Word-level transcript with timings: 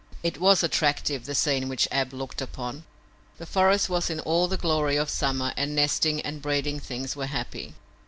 It 0.23 0.39
was 0.39 0.63
attractive, 0.63 1.25
the 1.27 1.35
scene 1.35 1.69
which 1.69 1.87
Ab 1.91 2.11
looked 2.11 2.41
upon. 2.41 2.85
The 3.37 3.45
forest 3.45 3.87
was 3.87 4.09
in 4.09 4.19
all 4.21 4.47
the 4.47 4.57
glory 4.57 4.95
of 4.97 5.11
summer 5.11 5.53
and 5.55 5.75
nesting 5.75 6.21
and 6.21 6.41
breeding 6.41 6.79
things 6.79 7.15
were 7.15 7.27
happy. 7.27 7.75